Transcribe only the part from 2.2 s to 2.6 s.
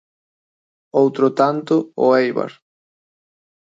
Éibar.